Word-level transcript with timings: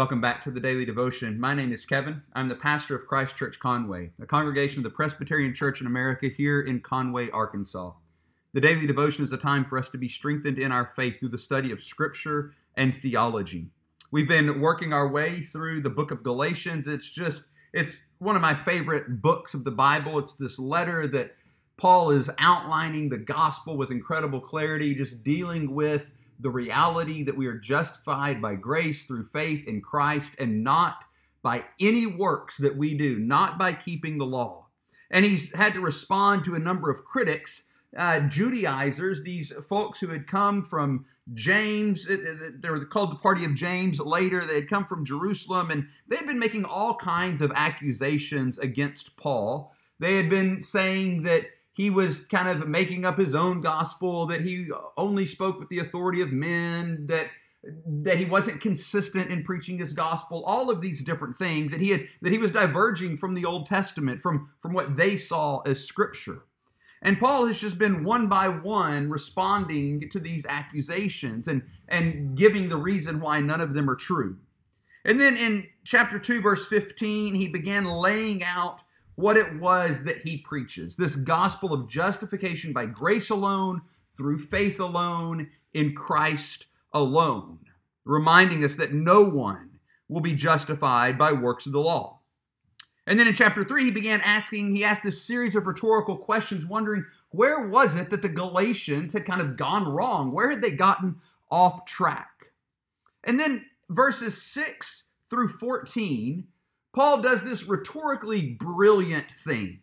Welcome 0.00 0.22
back 0.22 0.42
to 0.44 0.50
the 0.50 0.60
Daily 0.60 0.86
Devotion. 0.86 1.38
My 1.38 1.52
name 1.52 1.74
is 1.74 1.84
Kevin. 1.84 2.22
I'm 2.32 2.48
the 2.48 2.54
pastor 2.54 2.96
of 2.96 3.06
Christ 3.06 3.36
Church 3.36 3.60
Conway, 3.60 4.12
a 4.18 4.24
congregation 4.24 4.78
of 4.78 4.84
the 4.84 4.88
Presbyterian 4.88 5.52
Church 5.52 5.82
in 5.82 5.86
America 5.86 6.28
here 6.28 6.62
in 6.62 6.80
Conway, 6.80 7.28
Arkansas. 7.28 7.92
The 8.54 8.62
Daily 8.62 8.86
Devotion 8.86 9.26
is 9.26 9.32
a 9.34 9.36
time 9.36 9.62
for 9.62 9.76
us 9.76 9.90
to 9.90 9.98
be 9.98 10.08
strengthened 10.08 10.58
in 10.58 10.72
our 10.72 10.86
faith 10.96 11.20
through 11.20 11.28
the 11.28 11.38
study 11.38 11.70
of 11.70 11.82
Scripture 11.82 12.54
and 12.78 12.96
theology. 12.96 13.66
We've 14.10 14.26
been 14.26 14.62
working 14.62 14.94
our 14.94 15.06
way 15.06 15.42
through 15.42 15.82
the 15.82 15.90
book 15.90 16.10
of 16.10 16.22
Galatians. 16.22 16.86
It's 16.86 17.10
just, 17.10 17.42
it's 17.74 18.00
one 18.20 18.36
of 18.36 18.40
my 18.42 18.54
favorite 18.54 19.20
books 19.20 19.52
of 19.52 19.64
the 19.64 19.70
Bible. 19.70 20.18
It's 20.18 20.32
this 20.32 20.58
letter 20.58 21.06
that 21.08 21.36
Paul 21.76 22.12
is 22.12 22.30
outlining 22.38 23.10
the 23.10 23.18
gospel 23.18 23.76
with 23.76 23.90
incredible 23.90 24.40
clarity, 24.40 24.94
just 24.94 25.22
dealing 25.22 25.74
with 25.74 26.10
the 26.40 26.50
reality 26.50 27.22
that 27.22 27.36
we 27.36 27.46
are 27.46 27.58
justified 27.58 28.40
by 28.40 28.54
grace 28.54 29.04
through 29.04 29.26
faith 29.26 29.66
in 29.66 29.80
Christ 29.80 30.34
and 30.38 30.64
not 30.64 31.04
by 31.42 31.64
any 31.80 32.06
works 32.06 32.58
that 32.58 32.76
we 32.76 32.94
do, 32.94 33.18
not 33.18 33.58
by 33.58 33.72
keeping 33.72 34.18
the 34.18 34.26
law. 34.26 34.66
And 35.10 35.24
he's 35.24 35.54
had 35.54 35.72
to 35.74 35.80
respond 35.80 36.44
to 36.44 36.54
a 36.54 36.60
number 36.60 36.90
of 36.90 37.04
critics, 37.04 37.62
uh, 37.96 38.20
Judaizers, 38.20 39.22
these 39.22 39.52
folks 39.68 40.00
who 40.00 40.08
had 40.08 40.26
come 40.26 40.64
from 40.64 41.06
James. 41.34 42.06
They 42.06 42.70
were 42.70 42.84
called 42.84 43.12
the 43.12 43.16
party 43.16 43.44
of 43.44 43.54
James 43.54 43.98
later. 43.98 44.44
They 44.44 44.56
had 44.56 44.68
come 44.68 44.86
from 44.86 45.04
Jerusalem 45.04 45.70
and 45.70 45.88
they 46.08 46.16
had 46.16 46.26
been 46.26 46.38
making 46.38 46.64
all 46.64 46.94
kinds 46.94 47.42
of 47.42 47.52
accusations 47.54 48.58
against 48.58 49.16
Paul. 49.16 49.74
They 49.98 50.16
had 50.16 50.30
been 50.30 50.62
saying 50.62 51.22
that 51.24 51.46
he 51.72 51.90
was 51.90 52.22
kind 52.22 52.48
of 52.48 52.68
making 52.68 53.04
up 53.04 53.18
his 53.18 53.34
own 53.34 53.60
gospel, 53.60 54.26
that 54.26 54.42
he 54.42 54.68
only 54.96 55.26
spoke 55.26 55.58
with 55.58 55.68
the 55.68 55.78
authority 55.78 56.20
of 56.20 56.32
men, 56.32 57.06
that 57.06 57.28
that 57.62 58.16
he 58.16 58.24
wasn't 58.24 58.60
consistent 58.60 59.30
in 59.30 59.42
preaching 59.42 59.76
his 59.76 59.92
gospel 59.92 60.42
all 60.46 60.70
of 60.70 60.80
these 60.80 61.02
different 61.02 61.36
things 61.36 61.72
that 61.72 61.80
he 61.80 61.90
had 61.90 62.08
that 62.22 62.32
he 62.32 62.38
was 62.38 62.50
diverging 62.50 63.18
from 63.18 63.34
the 63.34 63.44
old 63.44 63.66
testament 63.66 64.20
from 64.20 64.50
from 64.60 64.72
what 64.72 64.96
they 64.96 65.16
saw 65.16 65.60
as 65.66 65.84
scripture. 65.84 66.44
And 67.02 67.18
paul 67.18 67.46
has 67.46 67.58
just 67.58 67.78
been 67.78 68.04
one 68.04 68.28
by 68.28 68.48
one 68.48 69.10
responding 69.10 70.08
to 70.10 70.18
these 70.18 70.46
accusations 70.46 71.48
and 71.48 71.62
and 71.88 72.34
giving 72.34 72.68
the 72.68 72.78
reason 72.78 73.20
why 73.20 73.40
none 73.40 73.60
of 73.60 73.74
them 73.74 73.90
are 73.90 73.96
true. 73.96 74.38
And 75.04 75.20
then 75.20 75.36
in 75.36 75.66
chapter 75.84 76.18
2 76.18 76.40
verse 76.40 76.66
15 76.66 77.34
he 77.34 77.48
began 77.48 77.84
laying 77.84 78.42
out 78.42 78.80
what 79.20 79.36
it 79.36 79.60
was 79.60 80.02
that 80.04 80.22
he 80.22 80.38
preaches 80.38 80.96
this 80.96 81.16
gospel 81.16 81.72
of 81.72 81.88
justification 81.88 82.72
by 82.72 82.86
grace 82.86 83.30
alone, 83.30 83.82
through 84.16 84.38
faith 84.38 84.80
alone, 84.80 85.50
in 85.72 85.94
Christ 85.94 86.66
alone, 86.92 87.58
reminding 88.04 88.64
us 88.64 88.76
that 88.76 88.92
no 88.92 89.22
one 89.22 89.78
will 90.08 90.20
be 90.20 90.34
justified 90.34 91.16
by 91.16 91.32
works 91.32 91.66
of 91.66 91.72
the 91.72 91.80
law. 91.80 92.20
And 93.06 93.18
then 93.18 93.28
in 93.28 93.34
chapter 93.34 93.64
3, 93.64 93.84
he 93.84 93.90
began 93.90 94.20
asking, 94.22 94.74
he 94.74 94.84
asked 94.84 95.02
this 95.02 95.22
series 95.22 95.54
of 95.56 95.66
rhetorical 95.66 96.16
questions, 96.16 96.66
wondering 96.66 97.04
where 97.30 97.66
was 97.68 97.94
it 97.94 98.10
that 98.10 98.22
the 98.22 98.28
Galatians 98.28 99.12
had 99.12 99.24
kind 99.24 99.40
of 99.40 99.56
gone 99.56 99.88
wrong? 99.88 100.32
Where 100.32 100.50
had 100.50 100.62
they 100.62 100.72
gotten 100.72 101.16
off 101.50 101.84
track? 101.84 102.52
And 103.24 103.38
then 103.38 103.66
verses 103.88 104.40
6 104.42 105.04
through 105.28 105.48
14 105.48 106.46
Paul 106.92 107.22
does 107.22 107.42
this 107.42 107.64
rhetorically 107.64 108.54
brilliant 108.54 109.30
thing. 109.30 109.80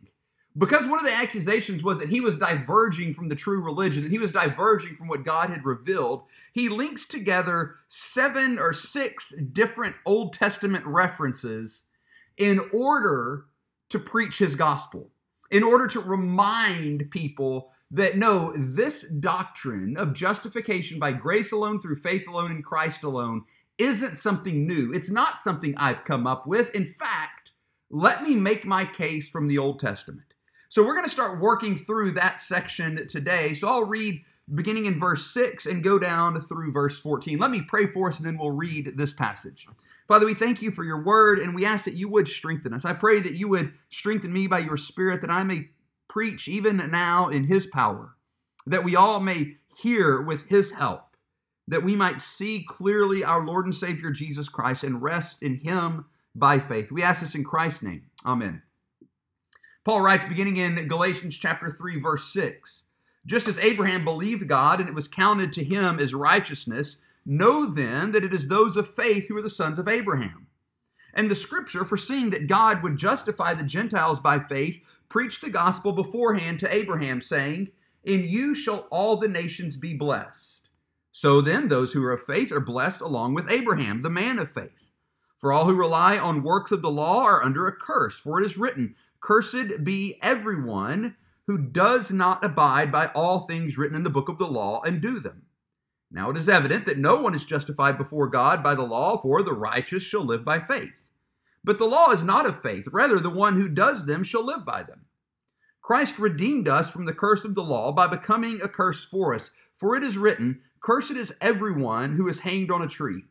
Because 0.57 0.87
one 0.87 0.99
of 0.99 1.05
the 1.05 1.13
accusations 1.13 1.83
was 1.83 1.99
that 1.99 2.09
he 2.09 2.19
was 2.19 2.35
diverging 2.35 3.13
from 3.13 3.29
the 3.29 3.35
true 3.35 3.61
religion, 3.61 4.03
that 4.03 4.11
he 4.11 4.17
was 4.17 4.31
diverging 4.31 4.95
from 4.95 5.07
what 5.07 5.23
God 5.23 5.51
had 5.51 5.63
revealed, 5.63 6.23
he 6.51 6.67
links 6.67 7.05
together 7.05 7.75
seven 7.87 8.57
or 8.57 8.73
six 8.73 9.33
different 9.53 9.95
Old 10.05 10.33
Testament 10.33 10.83
references 10.85 11.83
in 12.37 12.59
order 12.73 13.45
to 13.89 13.99
preach 13.99 14.39
his 14.39 14.55
gospel, 14.55 15.11
in 15.51 15.61
order 15.61 15.85
to 15.87 15.99
remind 15.99 17.11
people 17.11 17.71
that 17.91 18.17
no, 18.17 18.51
this 18.55 19.03
doctrine 19.03 19.95
of 19.95 20.13
justification 20.13 20.97
by 20.97 21.11
grace 21.11 21.51
alone, 21.51 21.79
through 21.79 21.95
faith 21.97 22.27
alone, 22.27 22.51
in 22.51 22.63
Christ 22.63 23.03
alone 23.03 23.43
isn't 23.77 24.17
something 24.17 24.67
new. 24.67 24.91
It's 24.93 25.09
not 25.09 25.39
something 25.39 25.75
I've 25.77 26.03
come 26.03 26.25
up 26.25 26.47
with. 26.47 26.69
In 26.71 26.85
fact, 26.85 27.51
let 27.89 28.23
me 28.23 28.35
make 28.35 28.65
my 28.65 28.85
case 28.85 29.29
from 29.29 29.47
the 29.47 29.57
Old 29.57 29.79
Testament. 29.79 30.33
So 30.69 30.83
we're 30.83 30.95
going 30.95 31.05
to 31.05 31.11
start 31.11 31.39
working 31.39 31.77
through 31.77 32.11
that 32.11 32.41
section 32.41 33.07
today. 33.07 33.53
So 33.53 33.67
I'll 33.67 33.85
read 33.85 34.23
beginning 34.53 34.85
in 34.85 34.99
verse 34.99 35.31
6 35.31 35.65
and 35.65 35.83
go 35.83 35.99
down 35.99 36.41
through 36.41 36.71
verse 36.71 36.99
14. 36.99 37.37
Let 37.37 37.51
me 37.51 37.61
pray 37.61 37.85
for 37.85 38.09
us 38.09 38.17
and 38.17 38.25
then 38.25 38.37
we'll 38.37 38.51
read 38.51 38.93
this 38.97 39.13
passage. 39.13 39.67
Father, 40.07 40.25
we 40.25 40.33
thank 40.33 40.61
you 40.61 40.71
for 40.71 40.83
your 40.83 41.03
word 41.03 41.39
and 41.39 41.53
we 41.53 41.65
ask 41.65 41.85
that 41.85 41.95
you 41.95 42.09
would 42.09 42.27
strengthen 42.27 42.73
us. 42.73 42.85
I 42.85 42.93
pray 42.93 43.19
that 43.19 43.33
you 43.33 43.47
would 43.49 43.73
strengthen 43.89 44.31
me 44.31 44.47
by 44.47 44.59
your 44.59 44.77
spirit 44.77 45.21
that 45.21 45.29
I 45.29 45.43
may 45.43 45.69
preach 46.07 46.47
even 46.47 46.77
now 46.89 47.27
in 47.27 47.43
his 47.45 47.67
power, 47.67 48.15
that 48.65 48.85
we 48.85 48.95
all 48.95 49.19
may 49.19 49.57
hear 49.77 50.21
with 50.21 50.45
his 50.47 50.71
help 50.71 51.06
that 51.67 51.83
we 51.83 51.95
might 51.95 52.21
see 52.21 52.65
clearly 52.67 53.23
our 53.23 53.45
Lord 53.45 53.65
and 53.65 53.75
Savior 53.75 54.11
Jesus 54.11 54.49
Christ 54.49 54.83
and 54.83 55.01
rest 55.01 55.43
in 55.43 55.55
him 55.55 56.05
by 56.33 56.59
faith. 56.59 56.91
We 56.91 57.03
ask 57.03 57.21
this 57.21 57.35
in 57.35 57.43
Christ's 57.43 57.83
name. 57.83 58.03
Amen. 58.25 58.61
Paul 59.83 60.01
writes, 60.01 60.25
beginning 60.27 60.57
in 60.57 60.87
Galatians 60.87 61.37
chapter 61.37 61.71
3, 61.71 61.99
verse 61.99 62.31
6 62.31 62.83
Just 63.25 63.47
as 63.47 63.57
Abraham 63.57 64.03
believed 64.03 64.47
God 64.47 64.79
and 64.79 64.89
it 64.89 64.95
was 64.95 65.07
counted 65.07 65.51
to 65.53 65.63
him 65.63 65.99
as 65.99 66.13
righteousness, 66.13 66.97
know 67.25 67.65
then 67.65 68.11
that 68.11 68.23
it 68.23 68.33
is 68.33 68.47
those 68.47 68.77
of 68.77 68.93
faith 68.93 69.27
who 69.27 69.37
are 69.37 69.41
the 69.41 69.49
sons 69.49 69.79
of 69.79 69.87
Abraham. 69.87 70.47
And 71.13 71.31
the 71.31 71.35
scripture, 71.35 71.83
foreseeing 71.83 72.29
that 72.29 72.47
God 72.47 72.83
would 72.83 72.97
justify 72.97 73.53
the 73.53 73.63
Gentiles 73.63 74.19
by 74.19 74.39
faith, 74.39 74.79
preached 75.09 75.41
the 75.41 75.49
gospel 75.49 75.91
beforehand 75.91 76.59
to 76.59 76.73
Abraham, 76.73 77.21
saying, 77.21 77.71
In 78.03 78.23
you 78.23 78.53
shall 78.53 78.87
all 78.91 79.17
the 79.17 79.27
nations 79.27 79.77
be 79.77 79.93
blessed. 79.93 80.56
So 81.19 81.41
then, 81.41 81.67
those 81.67 81.93
who 81.93 82.03
are 82.03 82.11
of 82.11 82.25
faith 82.25 82.51
are 82.51 82.59
blessed 82.59 83.01
along 83.01 83.33
with 83.33 83.49
Abraham, 83.49 84.03
the 84.03 84.09
man 84.09 84.37
of 84.37 84.51
faith. 84.51 84.91
For 85.39 85.51
all 85.51 85.65
who 85.65 85.73
rely 85.73 86.15
on 86.15 86.43
works 86.43 86.71
of 86.71 86.83
the 86.83 86.91
law 86.91 87.23
are 87.23 87.43
under 87.43 87.65
a 87.65 87.75
curse, 87.75 88.19
for 88.19 88.39
it 88.39 88.45
is 88.45 88.55
written, 88.55 88.93
Cursed 89.19 89.83
be 89.83 90.19
everyone 90.21 91.15
who 91.47 91.57
does 91.57 92.11
not 92.11 92.45
abide 92.45 92.91
by 92.91 93.07
all 93.15 93.47
things 93.47 93.79
written 93.79 93.95
in 93.95 94.03
the 94.03 94.11
book 94.11 94.29
of 94.29 94.37
the 94.37 94.45
law 94.45 94.83
and 94.83 95.01
do 95.01 95.19
them. 95.19 95.47
Now 96.11 96.29
it 96.29 96.37
is 96.37 96.47
evident 96.47 96.85
that 96.85 96.99
no 96.99 97.19
one 97.19 97.33
is 97.33 97.45
justified 97.45 97.97
before 97.97 98.27
God 98.27 98.61
by 98.61 98.75
the 98.75 98.83
law, 98.83 99.17
for 99.17 99.41
the 99.41 99.53
righteous 99.53 100.03
shall 100.03 100.23
live 100.23 100.45
by 100.45 100.59
faith. 100.59 101.03
But 101.63 101.79
the 101.79 101.85
law 101.85 102.11
is 102.11 102.21
not 102.21 102.45
of 102.45 102.61
faith, 102.61 102.85
rather, 102.91 103.19
the 103.19 103.31
one 103.31 103.59
who 103.59 103.69
does 103.69 104.05
them 104.05 104.23
shall 104.23 104.45
live 104.45 104.63
by 104.63 104.83
them. 104.83 105.05
Christ 105.81 106.19
redeemed 106.19 106.67
us 106.67 106.91
from 106.91 107.05
the 107.05 107.13
curse 107.13 107.43
of 107.43 107.55
the 107.55 107.63
law 107.63 107.91
by 107.91 108.05
becoming 108.05 108.61
a 108.61 108.67
curse 108.67 109.03
for 109.03 109.33
us. 109.33 109.49
For 109.75 109.95
it 109.95 110.03
is 110.03 110.17
written, 110.17 110.61
Cursed 110.81 111.11
is 111.11 111.33
everyone 111.41 112.15
who 112.15 112.27
is 112.27 112.39
hanged 112.39 112.71
on 112.71 112.81
a 112.81 112.87
tree, 112.87 113.25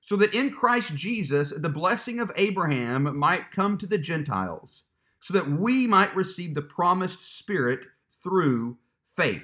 so 0.00 0.16
that 0.16 0.34
in 0.34 0.50
Christ 0.50 0.94
Jesus 0.94 1.52
the 1.56 1.68
blessing 1.68 2.20
of 2.20 2.32
Abraham 2.36 3.16
might 3.16 3.50
come 3.52 3.78
to 3.78 3.86
the 3.86 3.98
Gentiles, 3.98 4.82
so 5.20 5.34
that 5.34 5.50
we 5.50 5.86
might 5.86 6.14
receive 6.16 6.54
the 6.54 6.62
promised 6.62 7.20
Spirit 7.20 7.80
through 8.22 8.78
faith. 9.04 9.42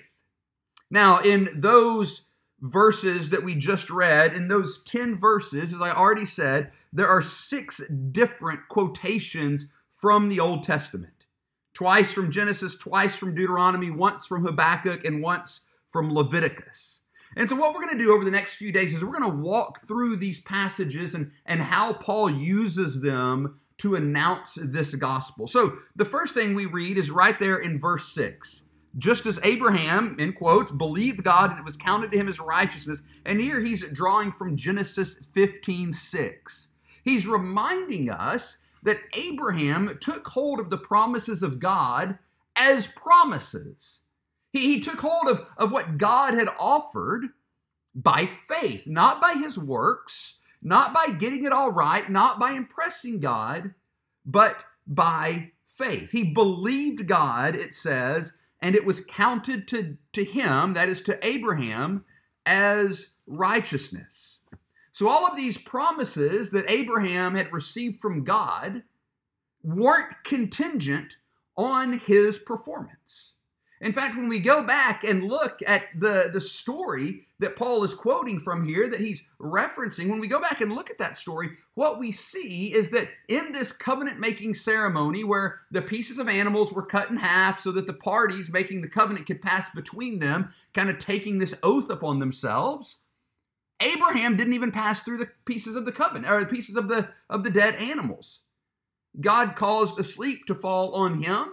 Now, 0.91 1.21
in 1.21 1.51
those 1.55 2.23
verses 2.61 3.31
that 3.31 3.45
we 3.45 3.55
just 3.55 3.91
read, 3.91 4.35
in 4.35 4.49
those 4.49 4.83
10 4.85 5.17
verses, 5.17 5.73
as 5.73 5.81
I 5.81 5.91
already 5.91 6.25
said, 6.25 6.71
there 6.93 7.09
are 7.09 7.23
six 7.23 7.81
different 8.13 8.69
quotations 8.69 9.67
from 9.91 10.29
the 10.29 10.41
Old 10.41 10.65
Testament. 10.65 11.27
Twice 11.75 12.13
from 12.13 12.31
Genesis, 12.31 12.77
twice 12.77 13.17
from 13.17 13.35
Deuteronomy, 13.35 13.91
once 13.91 14.27
from 14.27 14.45
Habakkuk, 14.45 15.05
and 15.05 15.23
once 15.23 15.61
from 15.91 16.15
Leviticus. 16.15 16.94
And 17.37 17.49
so, 17.49 17.57
what 17.57 17.75
we're 17.75 17.83
going 17.83 17.97
to 17.97 18.05
do 18.05 18.13
over 18.13 18.25
the 18.25 18.31
next 18.31 18.55
few 18.55 18.73
days 18.73 18.95
is 18.95 19.05
we're 19.05 19.19
going 19.19 19.31
to 19.31 19.43
walk 19.43 19.81
through 19.81 20.17
these 20.17 20.41
passages 20.41 21.15
and, 21.15 21.33
and 21.47 21.61
how 21.61 21.93
Paul 21.93 22.31
uses 22.31 23.01
them 23.01 23.61
to 23.79 23.95
announce 23.97 24.57
this 24.61 24.95
gospel. 24.95 25.47
So, 25.47 25.79
the 25.97 26.05
first 26.05 26.35
thing 26.35 26.55
we 26.55 26.67
read 26.67 26.99
is 26.99 27.11
right 27.11 27.39
there 27.39 27.57
in 27.57 27.79
verse 27.79 28.13
6. 28.15 28.63
Just 28.97 29.27
as 29.27 29.41
Abraham, 29.43 30.15
in 30.21 30.33
quotes, 30.33 30.71
believed 30.71 31.25
God 31.25 31.51
and 31.51 31.59
it 31.59 31.65
was 31.65 31.77
counted 31.77 32.13
to 32.13 32.19
him 32.19 32.29
as 32.29 32.39
righteousness. 32.39 33.03
And 33.25 33.41
here 33.41 33.61
he's 33.61 33.83
drawing 33.83 34.31
from 34.31 34.57
Genesis 34.57 35.17
15 35.33 35.93
6. 35.93 36.69
He's 37.03 37.27
reminding 37.27 38.09
us 38.11 38.59
that 38.85 39.01
Abraham 39.15 39.99
took 40.01 40.29
hold 40.29 40.61
of 40.61 40.71
the 40.71 40.79
promises 40.79 41.43
of 41.43 41.59
God 41.59 42.19
as 42.55 42.87
promises. 42.87 44.01
He, 44.55 44.75
he 44.75 44.81
took 44.81 45.01
hold 45.01 45.29
of, 45.29 45.47
of 45.59 45.73
what 45.73 45.99
God 45.99 46.35
had 46.35 46.49
offered 46.61 47.27
by 47.93 48.27
faith, 48.27 48.87
not 48.87 49.21
by 49.21 49.35
his 49.35 49.59
works, 49.59 50.37
not 50.63 50.95
by 50.95 51.11
getting 51.11 51.45
it 51.45 51.53
all 51.53 51.73
right, 51.73 52.09
not 52.09 52.39
by 52.39 52.53
impressing 52.53 53.19
God, 53.19 53.75
but 54.25 54.57
by 54.87 55.51
faith. 55.67 56.13
He 56.13 56.23
believed 56.23 57.09
God, 57.09 57.57
it 57.57 57.75
says, 57.75 58.33
and 58.61 58.77
it 58.77 58.87
was 58.87 59.01
counted 59.01 59.67
to, 59.69 59.99
to 60.13 60.25
him, 60.25 60.73
that 60.75 60.89
is 60.89 61.03
to 61.03 61.27
Abraham, 61.27 62.05
as 62.47 63.09
righteousness. 63.27 64.39
So, 64.93 65.09
all 65.09 65.27
of 65.27 65.37
these 65.37 65.59
promises 65.59 66.51
that 66.51 66.71
Abraham 66.71 67.35
had 67.35 67.53
received 67.53 68.01
from 68.01 68.23
God 68.23 68.85
weren't 69.65 70.15
contingent 70.23 71.17
on 71.57 71.99
his 71.99 72.39
performance. 72.39 73.34
In 73.85 73.93
fact, 73.93 74.17
when 74.17 74.29
we 74.29 74.39
go 74.39 74.63
back 74.63 75.05
and 75.05 75.29
look 75.29 75.61
at 75.67 75.83
the, 75.95 76.31
the 76.33 76.41
story 76.41 77.27
that 77.39 77.55
Paul 77.55 77.85
is 77.85 77.93
quoting 77.93 78.41
from 78.41 78.67
here, 78.67 78.89
that 78.89 78.99
he's 78.99 79.23
referencing, 79.39 80.09
when 80.09 80.21
we 80.21 80.27
go 80.27 80.41
back 80.41 80.63
and 80.63 80.73
look 80.73 80.89
at 80.89 80.97
that 80.97 81.19
story, 81.19 81.51
what 81.75 81.99
we 81.99 82.11
see 82.11 82.73
is 82.73 82.89
that 82.91 83.11
in 83.29 83.53
this 83.53 83.73
covenant 83.73 84.19
making 84.19 84.55
ceremony 84.55 85.23
where 85.23 85.61
the 85.71 85.83
pieces 85.83 86.19
of 86.19 86.31
animals 86.31 86.73
were 86.73 86.87
cut 86.87 87.11
in 87.11 87.19
half 87.19 87.61
so 87.61 87.71
that 87.73 87.87
the 87.87 87.93
parties 87.93 88.51
making 88.51 88.81
the 88.81 88.89
covenant 88.89 89.27
could 89.27 89.43
pass 89.43 89.67
between 89.75 90.19
them, 90.19 90.55
kind 90.73 90.89
of 90.89 90.99
taking 90.99 91.37
this 91.37 91.55
oath 91.63 91.91
upon 91.91 92.21
themselves, 92.21 92.97
Abraham 93.83 94.35
didn't 94.35 94.55
even 94.55 94.73
pass 94.73 95.03
through 95.03 95.19
the 95.19 95.31
pieces 95.45 95.77
of 95.77 95.85
the 95.85 95.93
covenant 95.93 96.33
or 96.33 96.41
the 96.41 96.47
pieces 96.47 96.77
of 96.77 96.89
the 96.89 97.11
of 97.29 97.45
the 97.45 97.51
dead 97.51 97.75
animals. 97.75 98.41
God 99.21 99.57
caused 99.57 99.99
a 99.99 100.05
sleep 100.05 100.47
to 100.47 100.55
fall 100.55 100.95
on 100.95 101.23
him. 101.23 101.49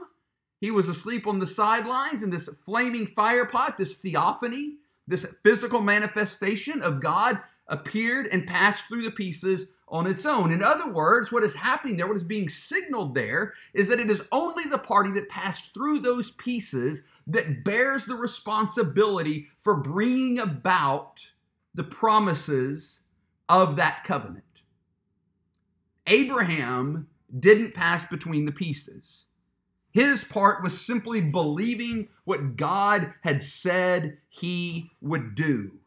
He 0.62 0.70
was 0.72 0.88
asleep 0.88 1.26
on 1.26 1.40
the 1.40 1.48
sidelines 1.48 2.22
in 2.22 2.30
this 2.30 2.48
flaming 2.64 3.08
fire 3.08 3.46
pot, 3.46 3.78
this 3.78 3.96
theophany, 3.96 4.76
this 5.08 5.26
physical 5.44 5.82
manifestation 5.82 6.84
of 6.84 7.02
God 7.02 7.40
appeared 7.68 8.28
and 8.28 8.46
passed 8.46 8.86
through 8.88 9.02
the 9.02 9.12
pieces 9.12 9.66
on 9.88 10.06
its 10.06 10.26
own. 10.26 10.52
In 10.52 10.62
other 10.62 10.90
words, 10.90 11.32
what 11.32 11.44
is 11.44 11.56
happening 11.56 11.98
there, 11.98 12.08
what 12.08 12.16
is 12.16 12.24
being 12.24 12.48
signaled 12.48 13.16
there, 13.16 13.54
is 13.74 13.88
that 13.90 14.00
it 14.00 14.12
is 14.12 14.22
only 14.32 14.66
the 14.66 14.78
party 14.78 15.12
that 15.14 15.30
passed 15.30 15.74
through 15.74 16.00
those 16.00 16.32
pieces 16.32 17.04
that 17.28 17.64
bears 17.66 18.06
the 18.06 18.16
responsibility 18.16 19.48
for 19.60 19.76
bringing 19.76 20.40
about 20.40 21.26
the 21.74 21.84
promises 21.84 23.02
of 23.50 23.76
that 23.78 24.04
covenant. 24.04 24.44
Abraham 26.06 27.08
didn't 27.40 27.74
pass 27.74 28.06
between 28.06 28.46
the 28.46 28.52
pieces. 28.52 29.26
His 29.92 30.24
part 30.24 30.64
was 30.64 30.80
simply 30.80 31.22
believing 31.22 32.08
what 32.24 32.56
God 32.56 33.14
had 33.22 33.44
said 33.44 34.18
he 34.30 34.90
would 35.02 35.36
do. 35.36 35.80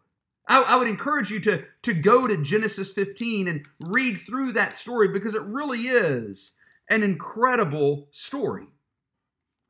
I, 0.47 0.63
I, 0.63 0.77
would 0.77 0.89
encourage 0.89 1.31
you 1.31 1.41
to, 1.41 1.65
to 1.83 1.95
go 1.95 2.27
to 2.27 2.37
Genesis 2.37 2.93
15 2.93 3.49
and 3.49 3.67
read 3.89 4.21
through 4.27 4.53
that 4.53 4.79
story 4.79 5.09
because 5.09 5.35
it 5.35 5.43
really 5.43 5.83
is 5.83 6.53
an 6.91 7.03
incredible 7.03 8.09
story. 8.11 8.67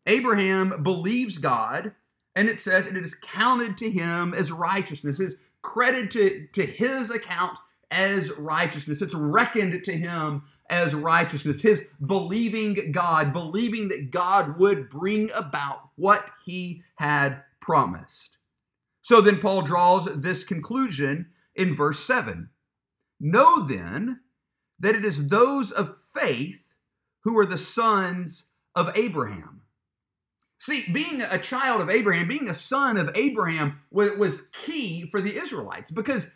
Abraham 0.07 0.83
believes 0.83 1.39
God, 1.39 1.93
and 2.35 2.49
it 2.49 2.59
says, 2.59 2.89
and 2.89 2.97
it 2.97 3.05
is 3.05 3.15
counted 3.15 3.79
to 3.79 3.91
him 3.91 4.35
as 4.35 4.51
righteousness. 4.51 5.21
is 5.21 5.37
credited 5.63 6.11
to, 6.13 6.67
to 6.67 6.67
his 6.71 7.09
account 7.09 7.57
as 7.95 8.33
righteousness. 8.33 9.01
It's 9.01 9.15
reckoned 9.15 9.85
to 9.85 9.97
him 9.97 10.43
as 10.69 10.95
righteousness. 10.95 11.63
His 11.63 11.85
believing 12.05 12.91
God, 12.91 13.33
believing 13.33 13.89
that 13.89 14.11
God 14.11 14.59
would 14.59 14.91
bring 14.91 15.31
about 15.33 15.91
what 15.95 16.29
he 16.45 16.83
had 16.97 17.43
promised. 17.61 18.37
So 19.01 19.21
then 19.21 19.39
Paul 19.39 19.63
draws 19.63 20.09
this 20.17 20.43
conclusion 20.43 21.31
in 21.55 21.75
verse 21.75 22.01
7. 22.01 22.51
Know 23.21 23.61
then 23.61 24.21
that 24.81 24.97
it 24.97 25.05
is 25.05 25.29
those 25.29 25.71
of 25.71 25.97
faith 26.15 26.65
who 27.21 27.39
are 27.39 27.47
the 27.47 27.59
sons 27.59 28.47
of 28.75 28.91
Abraham. 28.97 29.63
See, 30.59 30.85
being 30.91 31.23
a 31.23 31.39
child 31.39 31.81
of 31.81 31.91
Abraham, 31.91 32.27
being 32.27 32.49
a 32.49 32.55
son 32.55 32.97
of 32.97 33.11
Abraham 33.15 33.81
was, 33.91 34.13
was 34.13 34.43
key 34.53 35.07
for 35.11 35.21
the 35.21 35.37
Israelites 35.37 35.91
because 35.91 36.29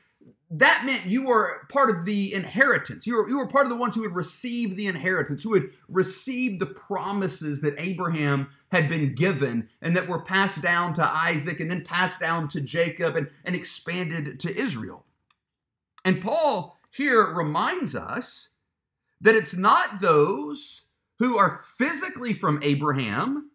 that 0.50 0.84
meant 0.86 1.04
you 1.04 1.24
were 1.24 1.66
part 1.68 1.90
of 1.90 2.06
the 2.06 2.32
inheritance. 2.32 3.06
You 3.06 3.16
were, 3.16 3.28
you 3.28 3.36
were 3.36 3.46
part 3.46 3.66
of 3.66 3.70
the 3.70 3.76
ones 3.76 3.94
who 3.94 4.00
would 4.00 4.14
receive 4.14 4.76
the 4.76 4.86
inheritance, 4.86 5.42
who 5.42 5.50
would 5.50 5.70
receive 5.88 6.58
the 6.58 6.66
promises 6.66 7.60
that 7.60 7.74
Abraham 7.78 8.48
had 8.72 8.88
been 8.88 9.14
given 9.14 9.68
and 9.82 9.94
that 9.94 10.08
were 10.08 10.22
passed 10.22 10.62
down 10.62 10.94
to 10.94 11.06
Isaac 11.06 11.60
and 11.60 11.70
then 11.70 11.84
passed 11.84 12.18
down 12.18 12.48
to 12.48 12.62
Jacob 12.62 13.14
and, 13.14 13.28
and 13.44 13.54
expanded 13.54 14.40
to 14.40 14.58
Israel. 14.58 15.04
And 16.04 16.22
Paul 16.22 16.78
here 16.90 17.30
reminds 17.34 17.94
us 17.94 18.48
that 19.20 19.36
it's 19.36 19.54
not 19.54 20.00
those 20.00 20.82
who 21.18 21.36
are 21.36 21.60
physically 21.76 22.32
from 22.32 22.60
Abraham 22.62 23.50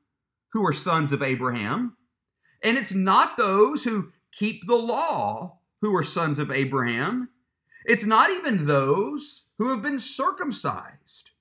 who 0.50 0.64
are 0.66 0.74
sons 0.74 1.12
of 1.12 1.24
Abraham. 1.24 1.98
And 2.62 2.78
it's 2.78 2.94
not 2.94 3.36
those 3.36 3.84
who 3.84 4.12
keep 4.32 4.68
the 4.68 4.76
law 4.76 5.60
who 5.84 5.94
are 5.94 6.04
sons 6.04 6.40
of 6.40 6.50
Abraham. 6.50 7.28
It's 7.86 8.06
not 8.06 8.30
even 8.30 8.68
those 8.68 9.44
who 9.58 9.70
have 9.72 9.82
been 9.82 10.00
circumcised 10.00 11.32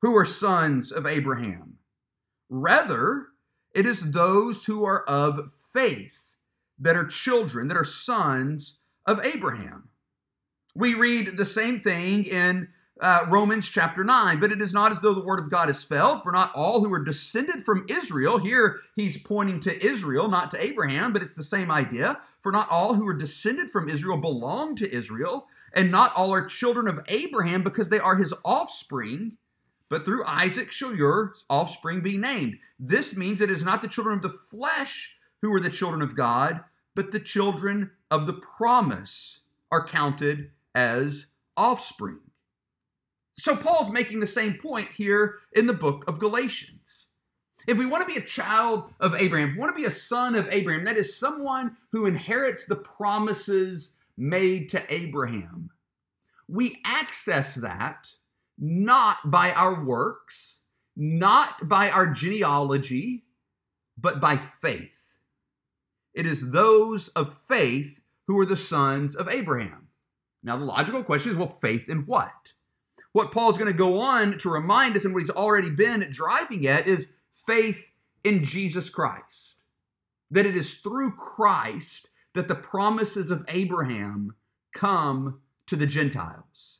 who 0.00 0.16
are 0.16 0.24
sons 0.24 0.90
of 0.90 1.06
Abraham. 1.06 1.74
Rather, 2.50 3.28
it 3.72 3.86
is 3.86 4.10
those 4.10 4.64
who 4.64 4.84
are 4.84 5.04
of 5.04 5.52
faith 5.72 6.34
that 6.80 6.96
are 6.96 7.06
children, 7.06 7.68
that 7.68 7.76
are 7.76 7.84
sons 7.84 8.78
of 9.06 9.24
Abraham. 9.24 9.90
We 10.74 10.94
read 10.94 11.36
the 11.36 11.46
same 11.46 11.78
thing 11.78 12.24
in 12.24 12.70
uh, 13.02 13.26
Romans 13.28 13.68
chapter 13.68 14.04
9. 14.04 14.40
But 14.40 14.52
it 14.52 14.62
is 14.62 14.72
not 14.72 14.92
as 14.92 15.00
though 15.00 15.12
the 15.12 15.24
word 15.24 15.40
of 15.40 15.50
God 15.50 15.68
is 15.68 15.82
failed, 15.82 16.22
for 16.22 16.32
not 16.32 16.52
all 16.54 16.82
who 16.82 16.92
are 16.94 17.04
descended 17.04 17.64
from 17.64 17.84
Israel, 17.88 18.38
here 18.38 18.78
he's 18.94 19.18
pointing 19.18 19.60
to 19.60 19.84
Israel, 19.84 20.28
not 20.28 20.50
to 20.52 20.64
Abraham, 20.64 21.12
but 21.12 21.22
it's 21.22 21.34
the 21.34 21.42
same 21.42 21.70
idea. 21.70 22.20
For 22.40 22.52
not 22.52 22.70
all 22.70 22.94
who 22.94 23.06
are 23.06 23.14
descended 23.14 23.70
from 23.70 23.88
Israel 23.88 24.16
belong 24.16 24.76
to 24.76 24.94
Israel, 24.94 25.46
and 25.74 25.90
not 25.90 26.12
all 26.16 26.32
are 26.32 26.44
children 26.44 26.88
of 26.88 27.04
Abraham 27.08 27.62
because 27.62 27.88
they 27.88 28.00
are 28.00 28.16
his 28.16 28.32
offspring. 28.44 29.36
But 29.88 30.04
through 30.04 30.24
Isaac 30.26 30.72
shall 30.72 30.94
your 30.94 31.34
offspring 31.50 32.00
be 32.00 32.16
named. 32.16 32.58
This 32.80 33.16
means 33.16 33.40
it 33.40 33.50
is 33.50 33.62
not 33.62 33.82
the 33.82 33.88
children 33.88 34.16
of 34.16 34.22
the 34.22 34.30
flesh 34.30 35.14
who 35.42 35.52
are 35.52 35.60
the 35.60 35.70
children 35.70 36.02
of 36.02 36.16
God, 36.16 36.60
but 36.94 37.12
the 37.12 37.20
children 37.20 37.90
of 38.10 38.26
the 38.26 38.32
promise 38.32 39.40
are 39.70 39.86
counted 39.86 40.50
as 40.74 41.26
offspring. 41.56 42.20
So 43.36 43.56
Paul's 43.56 43.90
making 43.90 44.20
the 44.20 44.26
same 44.26 44.54
point 44.54 44.90
here 44.92 45.38
in 45.52 45.66
the 45.66 45.72
book 45.72 46.04
of 46.06 46.18
Galatians. 46.18 47.06
If 47.66 47.78
we 47.78 47.86
want 47.86 48.06
to 48.06 48.12
be 48.12 48.18
a 48.18 48.26
child 48.26 48.92
of 49.00 49.14
Abraham, 49.14 49.50
if 49.50 49.54
we 49.54 49.60
want 49.60 49.74
to 49.76 49.80
be 49.80 49.86
a 49.86 49.90
son 49.90 50.34
of 50.34 50.48
Abraham, 50.50 50.84
that 50.84 50.96
is 50.96 51.16
someone 51.16 51.76
who 51.92 52.06
inherits 52.06 52.66
the 52.66 52.76
promises 52.76 53.92
made 54.16 54.68
to 54.70 54.84
Abraham. 54.92 55.70
We 56.48 56.80
access 56.84 57.54
that 57.54 58.08
not 58.58 59.30
by 59.30 59.52
our 59.52 59.84
works, 59.84 60.58
not 60.96 61.68
by 61.68 61.90
our 61.90 62.06
genealogy, 62.06 63.24
but 63.96 64.20
by 64.20 64.36
faith. 64.36 64.90
It 66.14 66.26
is 66.26 66.50
those 66.50 67.08
of 67.08 67.38
faith 67.48 67.98
who 68.26 68.38
are 68.38 68.46
the 68.46 68.56
sons 68.56 69.16
of 69.16 69.28
Abraham. 69.28 69.88
Now, 70.42 70.56
the 70.56 70.64
logical 70.64 71.02
question 71.02 71.30
is 71.30 71.36
well, 71.36 71.58
faith 71.60 71.88
in 71.88 72.00
what? 72.00 72.52
What 73.12 73.32
Paul's 73.32 73.58
going 73.58 73.70
to 73.70 73.76
go 73.76 74.00
on 74.00 74.38
to 74.38 74.50
remind 74.50 74.96
us 74.96 75.04
and 75.04 75.12
what 75.12 75.22
he's 75.22 75.30
already 75.30 75.70
been 75.70 76.08
driving 76.10 76.66
at 76.66 76.88
is 76.88 77.08
faith 77.46 77.78
in 78.24 78.44
Jesus 78.44 78.88
Christ. 78.88 79.56
That 80.30 80.46
it 80.46 80.56
is 80.56 80.74
through 80.74 81.12
Christ 81.12 82.08
that 82.34 82.48
the 82.48 82.54
promises 82.54 83.30
of 83.30 83.44
Abraham 83.48 84.34
come 84.74 85.40
to 85.66 85.76
the 85.76 85.86
Gentiles. 85.86 86.78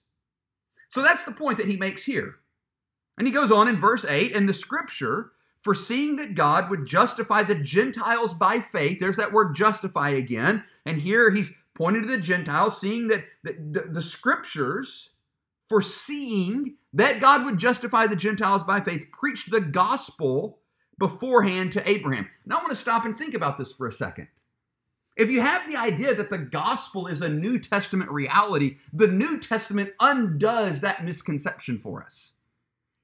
So 0.90 1.02
that's 1.02 1.24
the 1.24 1.32
point 1.32 1.58
that 1.58 1.68
he 1.68 1.76
makes 1.76 2.04
here. 2.04 2.36
And 3.18 3.26
he 3.26 3.32
goes 3.32 3.50
on 3.50 3.68
in 3.68 3.78
verse 3.78 4.04
8 4.06 4.32
in 4.32 4.46
the 4.46 4.54
scripture, 4.54 5.32
foreseeing 5.62 6.16
that 6.16 6.34
God 6.34 6.70
would 6.70 6.86
justify 6.86 7.42
the 7.42 7.54
Gentiles 7.54 8.34
by 8.34 8.60
faith. 8.60 8.98
There's 8.98 9.16
that 9.16 9.32
word 9.32 9.54
justify 9.54 10.10
again. 10.10 10.64
And 10.86 11.00
here 11.00 11.30
he's 11.30 11.50
pointing 11.74 12.02
to 12.02 12.08
the 12.08 12.18
Gentiles, 12.18 12.80
seeing 12.80 13.08
that 13.08 13.24
the, 13.42 13.56
the, 13.70 13.80
the 13.88 14.02
scriptures 14.02 15.10
foreseeing 15.72 16.74
that 16.92 17.18
God 17.18 17.46
would 17.46 17.56
justify 17.56 18.06
the 18.06 18.14
Gentiles 18.14 18.62
by 18.62 18.82
faith, 18.82 19.06
preached 19.10 19.50
the 19.50 19.60
gospel 19.62 20.58
beforehand 20.98 21.72
to 21.72 21.88
Abraham. 21.88 22.28
Now 22.44 22.56
I 22.56 22.58
want 22.58 22.72
to 22.72 22.76
stop 22.76 23.06
and 23.06 23.16
think 23.16 23.32
about 23.32 23.56
this 23.56 23.72
for 23.72 23.86
a 23.86 23.92
second. 23.92 24.28
If 25.16 25.30
you 25.30 25.40
have 25.40 25.66
the 25.66 25.78
idea 25.78 26.14
that 26.14 26.28
the 26.28 26.36
gospel 26.36 27.06
is 27.06 27.22
a 27.22 27.30
New 27.30 27.58
Testament 27.58 28.10
reality, 28.10 28.76
the 28.92 29.06
New 29.06 29.40
Testament 29.40 29.94
undoes 29.98 30.80
that 30.80 31.06
misconception 31.06 31.78
for 31.78 32.04
us. 32.04 32.32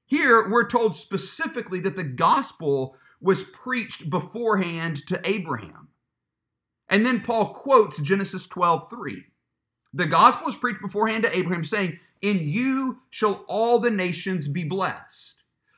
Here, 0.05 0.47
we're 0.47 0.67
told 0.67 0.95
specifically 0.95 1.79
that 1.79 1.95
the 1.95 2.03
gospel 2.03 2.95
was 3.19 3.43
preached 3.43 4.11
beforehand 4.11 5.07
to 5.07 5.19
Abraham. 5.23 5.87
And 6.87 7.03
then 7.03 7.21
Paul 7.21 7.51
quotes 7.51 7.99
Genesis 7.99 8.45
12 8.45 8.91
3. 8.91 9.23
The 9.91 10.05
gospel 10.05 10.45
was 10.45 10.55
preached 10.55 10.81
beforehand 10.81 11.23
to 11.23 11.35
Abraham, 11.35 11.65
saying, 11.65 11.99
in 12.21 12.39
you 12.39 12.99
shall 13.09 13.45
all 13.47 13.79
the 13.79 13.91
nations 13.91 14.47
be 14.47 14.63
blessed. 14.63 15.35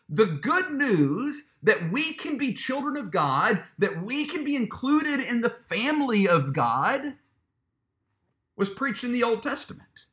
The 0.09 0.25
good 0.25 0.71
news 0.71 1.43
that 1.63 1.91
we 1.91 2.13
can 2.13 2.37
be 2.37 2.53
children 2.53 2.97
of 2.97 3.11
God, 3.11 3.63
that 3.77 4.03
we 4.03 4.25
can 4.25 4.43
be 4.43 4.55
included 4.55 5.19
in 5.19 5.41
the 5.41 5.55
family 5.69 6.27
of 6.27 6.53
God, 6.53 7.15
was 8.55 8.69
preached 8.69 9.03
in 9.03 9.11
the 9.11 9.23
Old 9.23 9.43
Testament. 9.43 10.05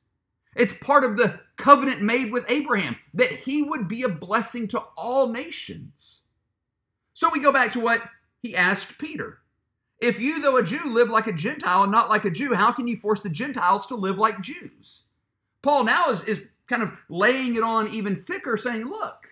It's 0.54 0.72
part 0.72 1.04
of 1.04 1.16
the 1.16 1.40
covenant 1.56 2.02
made 2.02 2.32
with 2.32 2.50
Abraham 2.50 2.96
that 3.14 3.32
he 3.32 3.62
would 3.62 3.88
be 3.88 4.02
a 4.02 4.08
blessing 4.08 4.68
to 4.68 4.80
all 4.96 5.28
nations. 5.28 6.20
So 7.12 7.30
we 7.32 7.40
go 7.40 7.52
back 7.52 7.72
to 7.72 7.80
what 7.80 8.02
he 8.40 8.54
asked 8.54 8.98
Peter. 8.98 9.38
If 10.00 10.20
you, 10.20 10.40
though 10.40 10.56
a 10.56 10.62
Jew, 10.62 10.84
live 10.84 11.10
like 11.10 11.26
a 11.26 11.32
Gentile 11.32 11.82
and 11.82 11.92
not 11.92 12.08
like 12.08 12.24
a 12.24 12.30
Jew, 12.30 12.54
how 12.54 12.72
can 12.72 12.86
you 12.86 12.96
force 12.96 13.20
the 13.20 13.28
Gentiles 13.28 13.86
to 13.88 13.96
live 13.96 14.18
like 14.18 14.40
Jews? 14.40 15.02
Paul 15.68 15.84
now 15.84 16.06
is, 16.08 16.22
is 16.22 16.40
kind 16.66 16.82
of 16.82 16.94
laying 17.10 17.54
it 17.54 17.62
on 17.62 17.92
even 17.92 18.16
thicker, 18.16 18.56
saying, 18.56 18.86
look, 18.86 19.28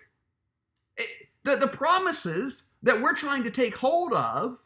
it, 0.95 1.07
the, 1.43 1.55
the 1.55 1.67
promises 1.67 2.65
that 2.83 3.01
we're 3.01 3.15
trying 3.15 3.43
to 3.45 3.49
take 3.49 3.75
hold 3.75 4.13
of, 4.13 4.59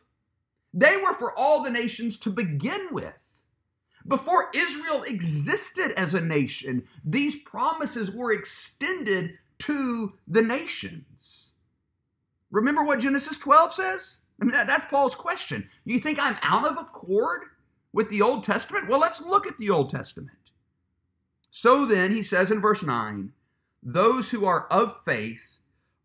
they 0.74 0.98
were 0.98 1.13
for 1.13 1.34
all 1.40 1.63
the 1.63 1.70
nations 1.70 2.18
to 2.18 2.30
begin 2.30 2.90
with. 2.92 3.13
Before 4.06 4.50
Israel 4.54 5.04
existed 5.04 5.94
as 5.94 6.13
a 6.13 6.20
nation, 6.20 6.84
these 7.06 7.38
promises 7.38 8.12
were 8.12 8.34
extended 8.34 9.38
to 9.60 10.12
the 10.28 10.42
nations. 10.42 11.51
Remember 12.51 12.84
what 12.84 13.00
Genesis 13.00 13.38
12 13.38 13.75
says? 13.75 14.18
I 14.42 14.44
mean, 14.44 14.51
that's 14.51 14.92
Paul's 14.92 15.16
question. 15.16 15.70
You 15.86 16.01
think 16.01 16.20
I'm 16.20 16.36
out 16.42 16.70
of 16.70 16.78
accord 16.78 17.44
with 17.94 18.10
the 18.10 18.24
Old 18.24 18.44
Testament? 18.44 18.90
Well, 18.90 19.00
let's 19.00 19.22
look 19.22 19.48
at 19.48 19.58
the 19.58 19.70
Old 19.70 19.90
Testament. 19.90 20.38
So 21.51 21.86
then, 21.86 22.15
he 22.15 22.24
says 22.24 22.50
in 22.50 22.62
verse 22.62 22.81
9, 22.81 23.34
those 23.84 24.29
who 24.29 24.46
are 24.46 24.67
of 24.67 25.01
faith 25.03 25.58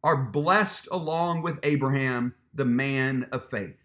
are 0.02 0.16
blessed 0.16 0.88
along 0.90 1.42
with 1.42 1.60
Abraham, 1.62 2.34
the 2.52 2.64
man 2.64 3.28
of 3.30 3.48
faith. 3.48 3.76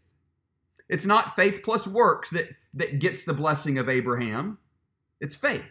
It's 0.90 1.06
not 1.06 1.36
faith 1.36 1.62
plus 1.64 1.88
works 1.88 2.32
that, 2.32 2.50
that 2.74 3.00
gets 3.00 3.24
the 3.24 3.34
blessing 3.34 3.78
of 3.78 3.88
Abraham, 3.88 4.58
it's 5.20 5.36
faith. 5.36 5.64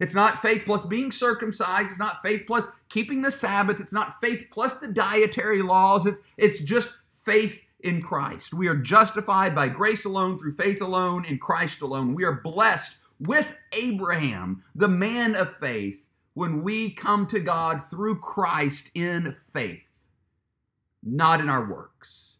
It's 0.00 0.14
not 0.14 0.42
faith 0.42 0.62
plus 0.64 0.84
being 0.84 1.12
circumcised. 1.12 1.90
It's 1.90 1.98
not 1.98 2.22
faith 2.22 2.44
plus 2.46 2.66
keeping 2.88 3.22
the 3.22 3.30
Sabbath. 3.30 3.78
It's 3.78 3.92
not 3.92 4.20
faith 4.20 4.46
plus 4.50 4.74
the 4.74 4.88
dietary 4.88 5.62
laws. 5.62 6.06
It's, 6.06 6.20
it's 6.36 6.60
just 6.60 6.90
faith 7.10 7.60
in 7.80 8.02
Christ. 8.02 8.54
We 8.54 8.68
are 8.68 8.74
justified 8.74 9.54
by 9.54 9.68
grace 9.68 10.04
alone, 10.04 10.38
through 10.38 10.54
faith 10.54 10.80
alone, 10.80 11.24
in 11.26 11.38
Christ 11.38 11.82
alone. 11.82 12.14
We 12.14 12.24
are 12.24 12.40
blessed 12.42 12.96
with 13.20 13.46
Abraham, 13.72 14.62
the 14.74 14.88
man 14.88 15.34
of 15.34 15.56
faith, 15.58 16.00
when 16.34 16.62
we 16.62 16.90
come 16.90 17.26
to 17.28 17.40
God 17.40 17.82
through 17.90 18.18
Christ 18.18 18.90
in 18.94 19.36
faith, 19.52 19.82
not 21.02 21.40
in 21.40 21.48
our 21.48 21.70
works. 21.70 22.32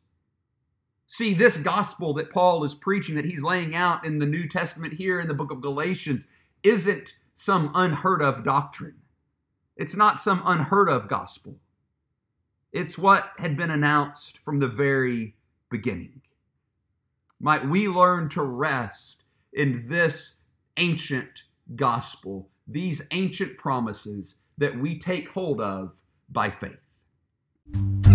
See, 1.07 1.33
this 1.33 1.57
gospel 1.57 2.13
that 2.15 2.31
Paul 2.31 2.65
is 2.65 2.75
preaching, 2.75 3.15
that 3.15 3.25
he's 3.25 3.43
laying 3.43 3.77
out 3.77 4.05
in 4.05 4.19
the 4.19 4.27
New 4.27 4.49
Testament 4.49 4.95
here 4.95 5.21
in 5.21 5.29
the 5.29 5.35
book 5.35 5.53
of 5.53 5.61
Galatians, 5.61 6.27
isn't 6.65 7.15
some 7.35 7.71
unheard 7.75 8.21
of 8.21 8.43
doctrine. 8.43 8.97
It's 9.77 9.95
not 9.95 10.21
some 10.21 10.43
unheard 10.45 10.89
of 10.89 11.09
gospel. 11.09 11.57
It's 12.73 12.99
what 12.99 13.31
had 13.39 13.57
been 13.57 13.71
announced 13.71 14.39
from 14.39 14.59
the 14.59 14.67
very 14.67 15.37
beginning. 15.71 16.21
Might 17.39 17.69
we 17.69 17.87
learn 17.87 18.29
to 18.31 18.43
rest 18.43 19.23
in 19.53 19.87
this 19.87 20.35
ancient 20.77 21.45
gospel, 21.77 22.49
these 22.67 23.03
ancient 23.11 23.59
promises 23.59 24.35
that 24.59 24.79
we 24.79 24.99
take 24.99 25.29
hold 25.31 25.61
of 25.61 25.99
by 26.29 26.51
faith. 26.51 28.14